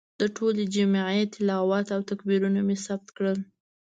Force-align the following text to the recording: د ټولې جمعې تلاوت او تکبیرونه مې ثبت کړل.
د 0.19 0.21
ټولې 0.37 0.63
جمعې 0.75 1.23
تلاوت 1.33 1.87
او 1.95 2.01
تکبیرونه 2.09 2.59
مې 2.67 2.77
ثبت 2.85 3.07
کړل. 3.17 3.39